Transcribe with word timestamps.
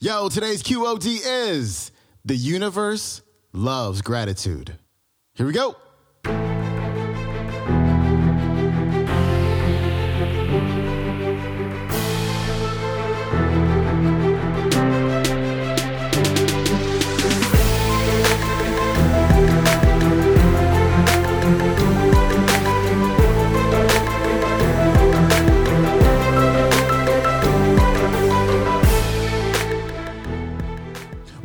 Yo, 0.00 0.28
today's 0.28 0.62
QOD 0.62 1.18
is 1.24 1.90
The 2.24 2.36
Universe 2.36 3.20
Loves 3.52 4.00
Gratitude. 4.00 4.78
Here 5.34 5.44
we 5.44 5.52
go. 5.52 5.74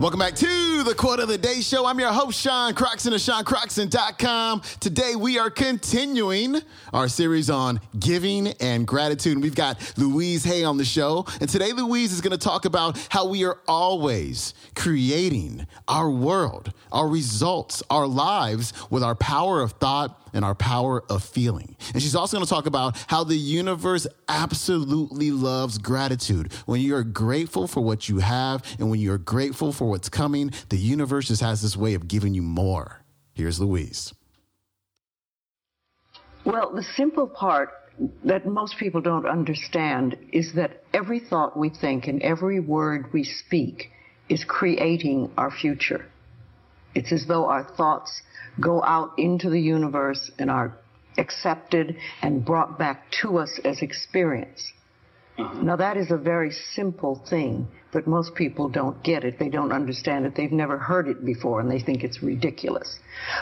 Welcome 0.04 0.20
back 0.20 0.36
to 0.36 0.84
the 0.84 0.94
Quote 0.94 1.22
of 1.22 1.30
the 1.30 1.38
Day 1.38 1.62
Show. 1.62 1.86
I'm 1.86 1.98
your 1.98 2.12
host, 2.12 2.38
Sean 2.38 2.74
Croxton 2.74 3.14
of 3.14 3.22
SeanCroxton.com. 3.22 4.62
Today 4.82 5.16
we 5.16 5.40
are 5.40 5.50
continuing 5.50 6.58
our 6.92 7.08
series 7.08 7.50
on 7.50 7.80
giving 7.98 8.50
and 8.60 8.86
gratitude. 8.86 9.42
We've 9.42 9.56
got 9.56 9.94
Louise 9.96 10.44
Hay 10.44 10.66
on 10.66 10.76
the 10.76 10.84
show. 10.84 11.26
And 11.40 11.50
today 11.50 11.72
Louise 11.72 12.12
is 12.12 12.20
going 12.20 12.38
to 12.38 12.38
talk 12.38 12.66
about 12.66 12.98
how 13.12 13.30
we 13.30 13.46
are 13.46 13.60
always 13.66 14.54
creating 14.76 15.66
our 15.88 16.10
world, 16.10 16.74
our 16.92 17.08
results, 17.08 17.82
our 17.90 18.06
lives 18.06 18.74
with 18.90 19.04
our 19.04 19.16
power 19.16 19.62
of 19.62 19.72
thought 19.72 20.20
and 20.34 20.44
our 20.44 20.56
power 20.56 21.04
of 21.10 21.24
feeling. 21.24 21.76
And 21.94 22.02
she's 22.02 22.16
also 22.16 22.38
going 22.38 22.46
to 22.46 22.50
talk 22.50 22.66
about 22.66 22.98
how 23.08 23.24
the 23.24 23.36
universe 23.36 24.08
absolutely 24.28 25.32
loves 25.32 25.78
gratitude. 25.78 26.52
When 26.66 26.82
you're 26.82 27.04
grateful 27.04 27.68
for 27.68 27.82
what 27.82 28.10
you 28.10 28.20
have 28.20 28.64
and 28.80 28.90
when 28.90 29.00
you're 29.00 29.18
grateful 29.18 29.72
for 29.72 29.90
what's 29.90 30.10
coming, 30.10 30.52
the 30.70 30.78
universe 30.78 31.28
just 31.28 31.42
has 31.42 31.62
this 31.62 31.78
way 31.78 31.94
of 31.94 32.08
giving 32.08 32.34
you 32.34 32.42
more. 32.42 33.04
Here's 33.34 33.60
Louise. 33.60 34.14
Well, 36.46 36.74
the 36.74 36.84
simple 36.84 37.28
part 37.28 37.70
that 38.24 38.46
most 38.46 38.78
people 38.78 39.02
don't 39.02 39.26
understand 39.26 40.18
is 40.32 40.54
that 40.56 40.84
every 40.94 41.20
thought 41.20 41.58
we 41.58 41.70
think 41.70 42.08
and 42.08 42.22
every 42.22 42.60
word 42.60 43.14
we 43.14 43.24
speak 43.24 43.92
is 44.30 44.44
creating 44.44 45.32
our 45.38 45.52
future. 45.52 46.06
It's 46.96 47.12
as 47.12 47.26
though 47.26 47.46
our 47.46 47.64
thoughts 47.64 48.22
go 48.60 48.84
out 48.84 49.12
into 49.18 49.50
the 49.50 49.60
universe 49.60 50.32
and 50.38 50.50
are 50.50 50.78
accepted 51.18 51.98
and 52.22 52.46
brought 52.46 52.78
back 52.78 53.12
to 53.22 53.38
us 53.38 53.60
as 53.64 53.82
experience. 53.82 54.72
Uh-huh. 55.38 55.62
Now, 55.64 55.76
that 55.78 55.98
is 55.98 56.12
a 56.12 56.18
very 56.18 56.52
simple 56.52 57.24
thing, 57.28 57.68
but 57.92 58.06
most 58.06 58.36
people 58.36 58.70
don't 58.70 59.02
get 59.04 59.24
it. 59.24 59.40
They 59.40 59.50
don't 59.50 59.72
understand 59.72 60.26
it. 60.26 60.36
They've 60.36 60.52
never 60.52 60.78
heard 60.78 61.08
it 61.08 61.26
before 61.26 61.60
and 61.60 61.72
they 61.72 61.80
think 61.80 62.04
it's 62.04 62.22
ridiculous. 62.22 63.00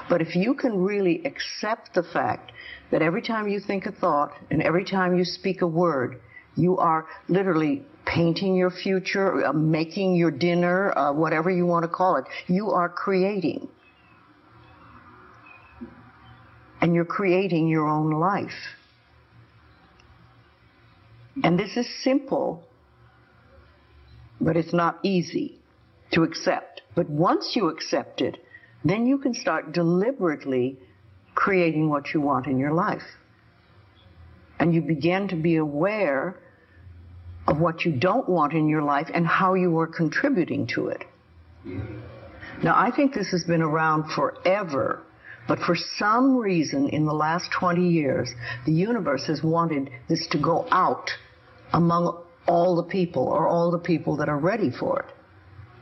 But 0.10 0.22
if 0.22 0.36
you 0.36 0.54
can 0.54 0.82
really 0.82 1.22
accept 1.26 1.94
the 1.94 2.04
fact 2.04 2.54
that 2.92 3.02
every 3.02 3.22
time 3.22 3.50
you 3.50 3.60
think 3.60 3.86
a 3.86 3.92
thought 3.92 4.32
and 4.50 4.62
every 4.62 4.86
time 4.86 5.18
you 5.18 5.26
speak 5.26 5.62
a 5.62 5.68
word, 5.68 6.22
you 6.56 6.78
are 6.78 7.08
literally 7.28 7.84
painting 8.06 8.56
your 8.56 8.72
future, 8.72 9.46
uh, 9.46 9.54
making 9.54 10.16
your 10.16 10.32
dinner, 10.32 10.98
uh, 10.98 11.14
whatever 11.14 11.50
you 11.50 11.66
want 11.66 11.84
to 11.84 11.88
call 11.88 12.18
it. 12.18 12.26
You 12.48 12.72
are 12.72 12.90
creating. 12.90 13.68
And 16.82 16.96
you're 16.96 17.06
creating 17.06 17.68
your 17.68 17.88
own 17.88 18.12
life. 18.12 18.76
And 21.44 21.58
this 21.58 21.78
is 21.78 21.88
simple, 22.04 22.64
but 24.42 24.58
it's 24.58 24.74
not 24.74 25.00
easy 25.04 25.60
to 26.12 26.24
accept. 26.24 26.82
But 26.96 27.10
once 27.10 27.56
you 27.56 27.70
accept 27.70 28.22
it, 28.22 28.44
then 28.84 29.06
you 29.06 29.18
can 29.18 29.34
start 29.34 29.72
deliberately 29.72 30.78
creating 31.36 31.90
what 31.90 32.14
you 32.14 32.20
want 32.20 32.48
in 32.48 32.58
your 32.58 32.73
life. 32.73 33.04
And 34.71 34.76
you 34.77 34.87
begin 34.87 35.27
to 35.27 35.36
be 35.36 35.58
aware 35.58 36.39
of 37.45 37.59
what 37.59 37.83
you 37.83 37.92
don't 37.92 38.30
want 38.30 38.54
in 38.54 38.70
your 38.70 38.83
life 38.83 39.09
and 39.14 39.27
how 39.27 39.54
you 39.54 39.77
are 39.80 39.86
contributing 39.86 40.65
to 40.67 40.87
it. 40.87 41.04
Now, 42.64 42.76
I 42.77 42.89
think 42.89 43.14
this 43.14 43.31
has 43.31 43.43
been 43.43 43.61
around 43.61 44.10
forever, 44.14 45.04
but 45.45 45.60
for 45.60 45.76
some 45.76 46.37
reason 46.37 46.87
in 46.87 47.05
the 47.05 47.14
last 47.14 47.52
20 47.52 47.86
years, 47.86 48.33
the 48.65 48.71
universe 48.71 49.26
has 49.27 49.43
wanted 49.43 49.89
this 50.08 50.26
to 50.27 50.37
go 50.37 50.65
out 50.71 51.11
among 51.73 52.23
all 52.48 52.77
the 52.77 52.83
people 52.83 53.27
or 53.27 53.49
all 53.49 53.71
the 53.71 53.80
people 53.80 54.15
that 54.15 54.30
are 54.30 54.39
ready 54.39 54.70
for 54.71 55.02
it. 55.02 55.14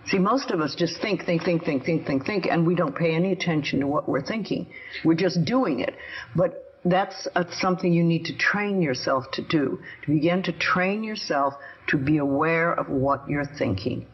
See, 0.07 0.17
most 0.17 0.49
of 0.49 0.61
us 0.61 0.73
just 0.73 0.99
think, 0.99 1.27
think, 1.27 1.43
think, 1.43 1.63
think, 1.63 1.85
think, 1.85 2.07
think, 2.07 2.25
think, 2.25 2.47
and 2.47 2.65
we 2.65 2.73
don't 2.73 2.95
pay 2.95 3.13
any 3.13 3.33
attention 3.33 3.81
to 3.81 3.85
what 3.85 4.09
we're 4.09 4.25
thinking. 4.25 4.65
We're 5.05 5.13
just 5.13 5.45
doing 5.45 5.81
it. 5.81 5.93
But 6.35 6.68
that's 6.91 7.27
something 7.59 7.91
you 7.91 8.03
need 8.03 8.25
to 8.25 8.37
train 8.37 8.81
yourself 8.81 9.25
to 9.33 9.41
do, 9.41 9.79
to 10.03 10.11
begin 10.11 10.43
to 10.43 10.51
train 10.51 11.03
yourself 11.03 11.53
to 11.87 11.97
be 11.97 12.17
aware 12.17 12.71
of 12.73 12.89
what 12.89 13.27
you're 13.27 13.45
thinking. 13.45 14.07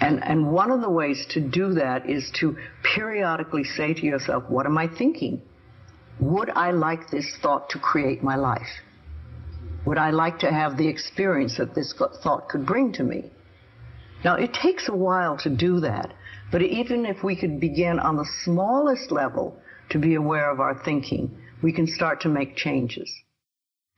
And, 0.00 0.22
and 0.22 0.52
one 0.52 0.70
of 0.70 0.80
the 0.80 0.90
ways 0.90 1.26
to 1.30 1.40
do 1.40 1.74
that 1.74 2.08
is 2.08 2.30
to 2.40 2.56
periodically 2.82 3.64
say 3.64 3.94
to 3.94 4.06
yourself, 4.06 4.44
what 4.48 4.66
am 4.66 4.76
I 4.76 4.88
thinking? 4.88 5.42
Would 6.18 6.50
I 6.50 6.72
like 6.72 7.10
this 7.10 7.36
thought 7.40 7.70
to 7.70 7.78
create 7.78 8.22
my 8.22 8.36
life? 8.36 8.80
Would 9.86 9.98
I 9.98 10.10
like 10.10 10.40
to 10.40 10.50
have 10.50 10.76
the 10.76 10.88
experience 10.88 11.56
that 11.58 11.74
this 11.74 11.94
thought 12.22 12.48
could 12.48 12.66
bring 12.66 12.92
to 12.94 13.04
me? 13.04 13.30
Now, 14.24 14.36
it 14.36 14.54
takes 14.54 14.88
a 14.88 14.94
while 14.96 15.36
to 15.38 15.50
do 15.50 15.80
that, 15.80 16.12
but 16.52 16.62
even 16.62 17.06
if 17.06 17.24
we 17.24 17.34
could 17.34 17.58
begin 17.58 17.98
on 17.98 18.16
the 18.16 18.28
smallest 18.44 19.10
level 19.10 19.56
to 19.90 19.98
be 19.98 20.14
aware 20.14 20.50
of 20.50 20.60
our 20.60 20.80
thinking, 20.84 21.36
we 21.62 21.72
can 21.72 21.86
start 21.86 22.20
to 22.22 22.28
make 22.28 22.56
changes. 22.56 23.12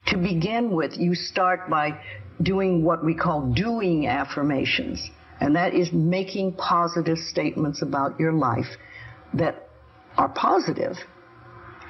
To 0.07 0.17
begin 0.17 0.71
with, 0.71 0.97
you 0.97 1.15
start 1.15 1.69
by 1.69 1.99
doing 2.41 2.83
what 2.83 3.03
we 3.03 3.15
call 3.15 3.53
doing 3.53 4.07
affirmations, 4.07 5.09
and 5.39 5.55
that 5.55 5.73
is 5.73 5.91
making 5.91 6.53
positive 6.53 7.17
statements 7.17 7.81
about 7.81 8.19
your 8.19 8.33
life 8.33 8.77
that 9.33 9.69
are 10.17 10.29
positive 10.29 10.97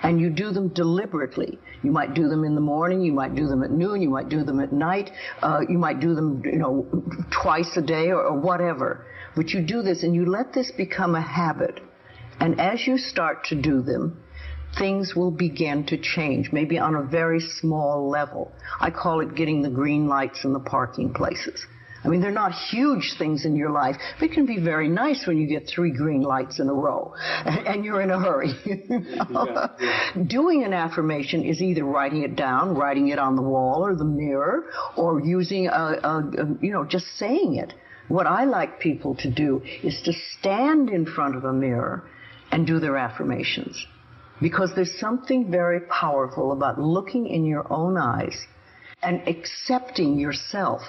and 0.04 0.20
you 0.20 0.30
do 0.30 0.52
them 0.52 0.68
deliberately. 0.70 1.58
You 1.82 1.92
might 1.92 2.14
do 2.14 2.28
them 2.28 2.44
in 2.44 2.54
the 2.54 2.62
morning, 2.62 3.02
you 3.02 3.12
might 3.12 3.34
do 3.34 3.48
them 3.48 3.64
at 3.64 3.72
noon, 3.72 4.02
you 4.02 4.10
might 4.10 4.30
do 4.30 4.44
them 4.44 4.60
at 4.60 4.72
night, 4.72 5.10
uh, 5.42 5.62
you 5.68 5.80
might 5.80 6.00
do 6.00 6.14
them, 6.14 6.44
you 6.46 6.58
know, 6.58 6.86
twice 7.42 7.76
a 7.76 7.82
day 7.82 8.10
or, 8.10 8.22
or 8.22 8.40
whatever. 8.40 9.06
But 9.36 9.50
you 9.50 9.62
do 9.62 9.82
this 9.82 10.04
and 10.04 10.14
you 10.14 10.26
let 10.26 10.54
this 10.54 10.72
become 10.72 11.16
a 11.16 11.22
habit. 11.22 11.80
And 12.40 12.60
as 12.60 12.86
you 12.86 12.98
start 12.98 13.46
to 13.46 13.56
do 13.56 13.82
them, 13.82 14.22
things 14.78 15.16
will 15.16 15.32
begin 15.32 15.86
to 15.88 15.98
change, 15.98 16.52
maybe 16.52 16.78
on 16.78 16.96
a 16.96 17.04
very 17.04 17.40
small 17.40 18.10
level. 18.10 18.52
I 18.80 18.92
call 18.92 19.22
it 19.22 19.36
getting 19.36 19.62
the 19.62 19.70
green 19.70 20.08
lights 20.08 20.44
in 20.44 20.54
the 20.54 20.60
parking 20.60 21.14
places. 21.14 21.66
I 22.06 22.08
mean, 22.08 22.22
they're 22.22 22.30
not 22.30 22.52
huge 22.52 23.16
things 23.18 23.46
in 23.46 23.56
your 23.56 23.72
life, 23.72 23.96
but 24.20 24.30
it 24.30 24.34
can 24.34 24.46
be 24.46 24.60
very 24.60 24.88
nice 24.88 25.26
when 25.26 25.40
you 25.40 25.48
get 25.48 25.68
three 25.68 25.90
green 25.92 26.22
lights 26.22 26.60
in 26.60 26.70
a 26.70 26.74
row 26.74 27.16
and 27.46 27.84
you're 27.84 28.00
in 28.02 28.12
a 28.12 28.20
hurry. 28.20 28.54
yeah, 28.66 29.68
yeah. 29.80 30.24
Doing 30.28 30.64
an 30.64 30.72
affirmation 30.72 31.44
is 31.44 31.64
either 31.64 31.84
writing 31.84 32.22
it 32.22 32.36
down, 32.36 32.76
writing 32.76 33.08
it 33.08 33.18
on 33.18 33.36
the 33.36 33.42
wall 33.42 33.84
or 33.84 33.96
the 33.96 34.06
mirror, 34.06 34.66
or 34.96 35.20
using 35.20 35.66
a, 35.68 35.72
a, 35.72 36.20
a 36.20 36.58
you 36.62 36.72
know, 36.72 36.86
just 36.86 37.08
saying 37.18 37.56
it. 37.56 37.74
What 38.08 38.28
I 38.28 38.44
like 38.44 38.80
people 38.80 39.16
to 39.16 39.32
do 39.32 39.64
is 39.82 40.00
to 40.06 40.14
stand 40.14 40.92
in 40.92 41.08
front 41.08 41.36
of 41.36 41.44
a 41.44 41.54
mirror 41.54 42.08
and 42.52 42.68
do 42.68 42.80
their 42.80 42.98
affirmations. 42.98 43.84
Because 44.42 44.72
there's 44.76 45.00
something 45.00 45.50
very 45.50 45.82
powerful 45.82 46.52
about 46.52 46.80
looking 46.80 47.28
in 47.28 47.46
your 47.46 47.72
own 47.72 47.98
eyes 47.98 48.46
and 49.02 49.28
accepting 49.28 50.20
yourself 50.20 50.82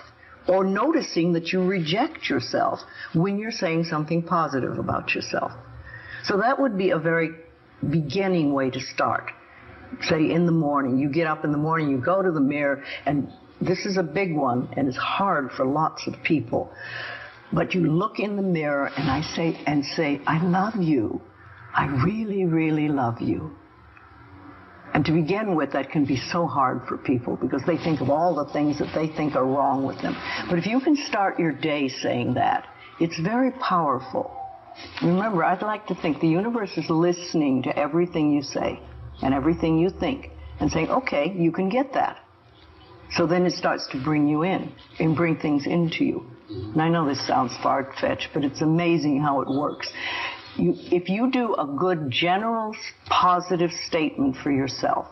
or 0.49 0.65
noticing 0.65 1.33
that 1.33 1.53
you 1.53 1.65
reject 1.65 2.29
yourself 2.29 2.81
when 3.15 3.39
you're 3.39 3.51
saying 3.51 3.85
something 3.85 4.23
positive 4.23 4.79
about 4.79 5.15
yourself. 5.15 5.53
So 6.25 6.39
that 6.39 6.61
would 6.61 6.77
be 6.77 6.91
a 6.91 6.99
very 6.99 7.31
beginning 7.91 8.53
way 8.53 8.71
to 8.71 8.81
start. 8.81 9.31
Say 10.03 10.31
in 10.31 10.47
the 10.47 10.53
morning, 10.53 10.99
you 10.99 11.09
get 11.09 11.27
up 11.27 11.45
in 11.45 11.53
the 11.53 11.59
morning, 11.59 11.91
you 11.91 11.99
go 11.99 12.23
to 12.23 12.31
the 12.33 12.41
mirror, 12.41 12.83
and 13.07 13.31
this 13.61 13.87
is 13.87 13.97
a 13.97 14.03
big 14.03 14.35
one, 14.35 14.69
and 14.77 14.89
it's 14.89 14.97
hard 14.97 15.53
for 15.53 15.65
lots 15.65 16.07
of 16.07 16.15
people. 16.23 16.73
But 17.53 17.75
you 17.75 17.87
look 17.87 18.19
in 18.19 18.37
the 18.37 18.43
mirror 18.43 18.91
and 18.97 19.11
I 19.11 19.23
say, 19.23 19.59
and 19.67 19.85
say, 19.85 20.21
I 20.27 20.43
love 20.45 20.77
you. 20.77 21.21
I 21.77 21.87
really, 22.05 22.45
really 22.45 22.89
love 22.89 23.21
you. 23.21 23.51
And 24.95 25.05
to 25.05 25.13
begin 25.13 25.55
with, 25.55 25.73
that 25.73 25.91
can 25.91 26.07
be 26.07 26.17
so 26.17 26.47
hard 26.47 26.81
for 26.89 26.97
people 26.97 27.37
because 27.37 27.63
they 27.67 27.77
think 27.77 28.01
of 28.01 28.09
all 28.09 28.35
the 28.35 28.51
things 28.51 28.79
that 28.79 28.95
they 28.95 29.09
think 29.09 29.37
are 29.37 29.45
wrong 29.45 29.85
with 29.85 30.01
them. 30.01 30.17
But 30.49 30.59
if 30.59 30.65
you 30.67 30.81
can 30.81 30.97
start 30.97 31.39
your 31.39 31.53
day 31.53 31.89
saying 31.89 32.35
that, 32.35 32.67
it's 32.99 33.19
very 33.21 33.51
powerful. 33.51 34.35
Remember, 35.03 35.45
I'd 35.45 35.61
like 35.61 35.87
to 35.89 35.95
think 35.95 36.21
the 36.21 36.29
universe 36.29 36.71
is 36.79 36.89
listening 36.89 37.63
to 37.65 37.79
everything 37.79 38.33
you 38.33 38.43
say 38.43 38.81
and 39.23 39.35
everything 39.35 39.79
you 39.79 39.91
think 39.91 40.31
and 40.61 40.71
saying, 40.71 40.89
okay, 40.89 41.31
you 41.37 41.53
can 41.53 41.69
get 41.69 41.93
that. 41.93 42.19
So 43.13 43.27
then 43.27 43.45
it 43.45 43.53
starts 43.53 43.87
to 43.89 44.03
bring 44.03 44.27
you 44.27 44.45
in 44.45 44.73
and 44.99 45.15
bring 45.15 45.37
things 45.37 45.67
into 45.67 46.05
you. 46.05 46.27
And 46.49 46.81
I 46.81 46.89
know 46.89 47.07
this 47.07 47.25
sounds 47.27 47.53
far 47.63 47.93
fetched, 48.01 48.29
but 48.33 48.45
it's 48.45 48.63
amazing 48.63 49.21
how 49.21 49.41
it 49.43 49.49
works. 49.49 49.93
You, 50.59 50.75
if 50.91 51.09
you 51.09 51.31
do 51.31 51.55
a 51.55 51.67
good 51.67 52.11
general 52.11 52.75
positive 53.07 53.71
statement 53.87 54.37
for 54.37 54.51
yourself, 54.51 55.07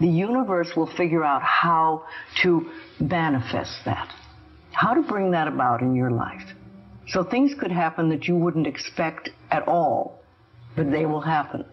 the 0.00 0.08
universe 0.08 0.72
will 0.76 0.90
figure 0.96 1.22
out 1.22 1.42
how 1.42 2.04
to 2.42 2.70
manifest 2.98 3.84
that, 3.84 4.12
how 4.72 4.94
to 4.94 5.02
bring 5.02 5.30
that 5.32 5.46
about 5.46 5.82
in 5.82 5.94
your 5.94 6.10
life. 6.10 6.42
So 7.08 7.22
things 7.22 7.54
could 7.58 7.70
happen 7.70 8.08
that 8.08 8.26
you 8.26 8.36
wouldn't 8.36 8.66
expect 8.66 9.30
at 9.50 9.66
all, 9.68 10.20
but 10.74 10.90
they 10.90 11.06
will 11.06 11.20
happen. 11.20 11.64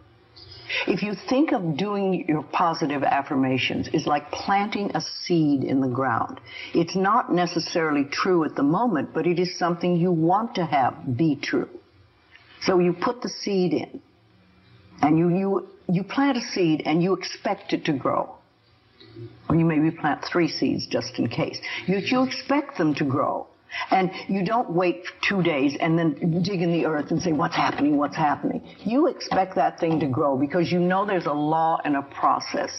If 0.85 1.01
you 1.01 1.13
think 1.29 1.53
of 1.53 1.77
doing 1.77 2.25
your 2.27 2.43
positive 2.43 3.03
affirmations 3.03 3.87
is 3.93 4.05
like 4.05 4.29
planting 4.31 4.91
a 4.93 5.01
seed 5.01 5.63
in 5.63 5.79
the 5.79 5.87
ground. 5.87 6.41
It's 6.73 6.95
not 6.95 7.31
necessarily 7.33 8.03
true 8.03 8.43
at 8.43 8.55
the 8.55 8.63
moment, 8.63 9.13
but 9.13 9.25
it 9.25 9.39
is 9.39 9.57
something 9.57 9.95
you 9.95 10.11
want 10.11 10.55
to 10.55 10.65
have 10.65 11.17
be 11.17 11.37
true. 11.37 11.69
So 12.61 12.79
you 12.79 12.93
put 12.93 13.21
the 13.21 13.29
seed 13.29 13.73
in 13.73 14.01
and 15.01 15.17
you, 15.17 15.29
you, 15.29 15.67
you 15.89 16.03
plant 16.03 16.37
a 16.37 16.41
seed 16.41 16.83
and 16.85 17.01
you 17.01 17.13
expect 17.13 17.73
it 17.73 17.85
to 17.85 17.93
grow. 17.93 18.33
Or 19.49 19.55
you 19.55 19.65
maybe 19.65 19.91
plant 19.91 20.23
three 20.25 20.47
seeds 20.47 20.85
just 20.87 21.17
in 21.17 21.27
case. 21.27 21.59
You, 21.85 21.97
you 21.97 22.23
expect 22.23 22.77
them 22.77 22.93
to 22.95 23.05
grow. 23.05 23.47
And 23.91 24.11
you 24.27 24.45
don't 24.45 24.71
wait 24.71 25.05
two 25.27 25.43
days 25.43 25.75
and 25.79 25.97
then 25.97 26.41
dig 26.41 26.61
in 26.61 26.71
the 26.71 26.85
earth 26.85 27.11
and 27.11 27.21
say, 27.21 27.33
what's 27.33 27.55
happening, 27.55 27.97
what's 27.97 28.15
happening. 28.15 28.65
You 28.79 29.07
expect 29.07 29.55
that 29.55 29.79
thing 29.79 29.99
to 29.99 30.07
grow 30.07 30.37
because 30.37 30.71
you 30.71 30.79
know 30.79 31.05
there's 31.05 31.25
a 31.25 31.33
law 31.33 31.79
and 31.83 31.95
a 31.95 32.01
process. 32.01 32.71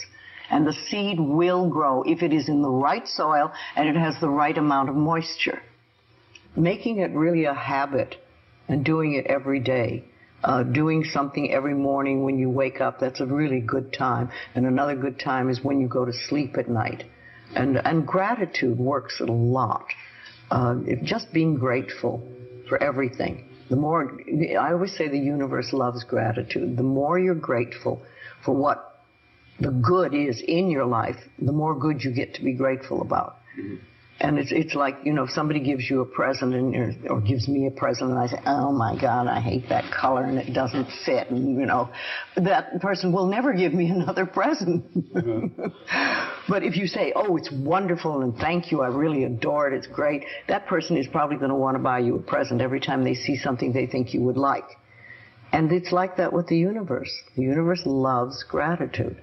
And 0.51 0.67
the 0.67 0.73
seed 0.73 1.21
will 1.21 1.69
grow 1.69 2.03
if 2.05 2.23
it 2.23 2.33
is 2.33 2.49
in 2.49 2.63
the 2.63 2.71
right 2.71 3.07
soil 3.07 3.53
and 3.77 3.89
it 3.89 3.97
has 3.97 4.19
the 4.21 4.31
right 4.31 4.57
amount 4.57 4.89
of 4.89 4.97
moisture. 4.97 5.61
Making 6.57 7.01
it 7.01 7.11
really 7.13 7.45
a 7.45 7.55
habit 7.55 8.17
and 8.69 8.85
doing 8.85 9.15
it 9.15 9.27
every 9.27 9.61
day. 9.61 10.05
Uh, 10.45 10.63
doing 10.63 11.03
something 11.03 11.53
every 11.53 11.75
morning 11.75 12.23
when 12.23 12.39
you 12.39 12.49
wake 12.49 12.81
up, 12.81 13.01
that's 13.01 13.21
a 13.21 13.27
really 13.27 13.61
good 13.61 13.93
time. 13.93 14.31
And 14.55 14.67
another 14.67 14.95
good 14.95 15.19
time 15.19 15.51
is 15.51 15.65
when 15.65 15.81
you 15.81 15.89
go 15.89 16.05
to 16.05 16.13
sleep 16.13 16.57
at 16.57 16.69
night. 16.69 17.03
And, 17.57 17.79
and 17.85 18.07
gratitude 18.07 18.79
works 18.79 19.21
a 19.21 19.25
lot 19.25 19.87
uh, 20.51 20.77
just 21.03 21.33
being 21.33 21.57
grateful 21.57 22.23
for 22.69 22.83
everything. 22.83 23.49
The 23.69 23.77
more, 23.77 24.19
I 24.59 24.73
always 24.73 24.97
say 24.97 25.09
the 25.09 25.19
universe 25.19 25.73
loves 25.73 26.05
gratitude. 26.05 26.77
The 26.77 26.83
more 26.83 27.19
you're 27.19 27.35
grateful 27.35 28.03
for 28.45 28.55
what 28.55 29.03
the 29.61 29.71
good 29.71 30.15
is 30.15 30.41
in 30.47 30.71
your 30.71 30.87
life, 30.87 31.17
the 31.39 31.53
more 31.53 31.79
good 31.79 32.03
you 32.03 32.13
get 32.13 32.35
to 32.35 32.45
be 32.45 32.55
grateful 32.55 33.03
about. 33.03 33.37
Mm-hmm. 33.59 33.77
And 34.21 34.37
it's, 34.37 34.51
it's 34.51 34.75
like, 34.75 34.97
you 35.05 35.13
know, 35.13 35.25
if 35.25 35.31
somebody 35.31 35.61
gives 35.61 35.89
you 35.89 36.01
a 36.01 36.05
present 36.05 36.53
and, 36.53 37.09
or 37.09 37.21
gives 37.21 37.47
me 37.47 37.69
a 37.69 37.71
present 37.71 38.11
and 38.11 38.19
I 38.19 38.27
say, 38.27 38.41
oh 38.47 38.73
my 38.73 39.01
God, 39.01 39.29
I 39.29 39.41
hate 39.41 39.69
that 39.69 39.93
color 39.93 40.25
and 40.25 40.39
it 40.39 40.53
doesn't 40.53 40.89
fit. 41.07 41.31
And, 41.31 41.57
you 41.57 41.67
know, 41.67 41.89
that 42.37 42.81
person 42.81 43.13
will 43.13 43.27
never 43.27 43.53
give 43.53 43.73
me 43.73 43.87
another 43.91 44.27
present. 44.27 44.85
Mm-hmm. 45.15 45.67
but 46.49 46.65
if 46.65 46.77
you 46.77 46.89
say, 46.89 47.13
oh, 47.15 47.37
it's 47.37 47.51
wonderful 47.53 48.23
and 48.23 48.37
thank 48.37 48.73
you, 48.73 48.81
I 48.81 48.89
really 48.89 49.23
adore 49.23 49.69
it, 49.69 49.75
it's 49.77 49.87
great, 49.87 50.25
that 50.49 50.67
person 50.67 50.97
is 50.97 51.07
probably 51.07 51.37
going 51.37 51.51
to 51.51 51.57
want 51.57 51.77
to 51.77 51.83
buy 51.83 52.01
you 52.01 52.17
a 52.17 52.23
present 52.23 52.61
every 52.61 52.81
time 52.81 53.05
they 53.05 53.15
see 53.15 53.37
something 53.37 53.73
they 53.73 53.87
think 53.87 54.15
you 54.15 54.23
would 54.23 54.37
like. 54.37 54.67
And 55.53 55.71
it's 55.73 55.93
like 55.93 56.17
that 56.17 56.33
with 56.33 56.49
the 56.49 56.59
universe. 56.59 57.13
The 57.37 57.43
universe 57.43 57.83
loves 57.87 58.43
gratitude. 58.43 59.23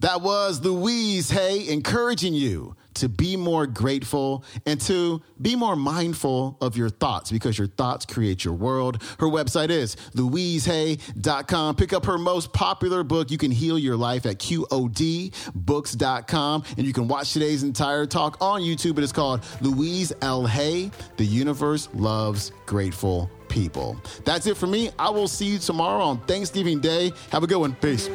That 0.00 0.20
was 0.20 0.64
Louise 0.64 1.30
Hay 1.30 1.68
encouraging 1.68 2.34
you 2.34 2.76
to 2.94 3.08
be 3.08 3.36
more 3.36 3.66
grateful 3.66 4.44
and 4.66 4.80
to 4.82 5.20
be 5.40 5.56
more 5.56 5.74
mindful 5.76 6.58
of 6.60 6.76
your 6.76 6.90
thoughts 6.90 7.32
because 7.32 7.56
your 7.58 7.66
thoughts 7.66 8.06
create 8.06 8.44
your 8.44 8.54
world. 8.54 9.02
Her 9.18 9.26
website 9.26 9.70
is 9.70 9.96
louisehay.com. 10.14 11.74
Pick 11.76 11.92
up 11.92 12.06
her 12.06 12.18
most 12.18 12.52
popular 12.52 13.02
book, 13.02 13.30
You 13.30 13.38
Can 13.38 13.50
Heal 13.50 13.78
Your 13.78 13.96
Life, 13.96 14.26
at 14.26 14.38
QODbooks.com. 14.38 16.64
And 16.76 16.86
you 16.86 16.92
can 16.92 17.08
watch 17.08 17.32
today's 17.32 17.62
entire 17.62 18.04
talk 18.06 18.36
on 18.40 18.60
YouTube. 18.60 18.98
It 18.98 19.04
is 19.04 19.12
called 19.12 19.44
Louise 19.60 20.12
L. 20.22 20.46
Hay 20.46 20.90
The 21.16 21.24
Universe 21.24 21.88
Loves 21.94 22.52
Grateful 22.66 23.30
People. 23.48 23.96
That's 24.24 24.46
it 24.46 24.56
for 24.56 24.66
me. 24.66 24.90
I 24.98 25.10
will 25.10 25.28
see 25.28 25.46
you 25.46 25.58
tomorrow 25.58 26.02
on 26.02 26.20
Thanksgiving 26.22 26.80
Day. 26.80 27.12
Have 27.30 27.42
a 27.42 27.46
good 27.46 27.58
one. 27.58 27.74
Peace. 27.76 28.08